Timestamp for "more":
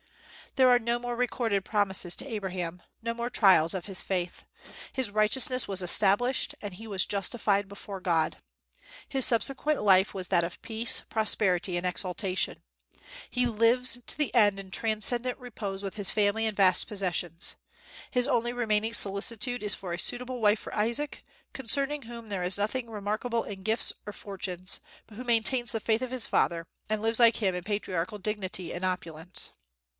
0.99-1.15, 3.13-3.29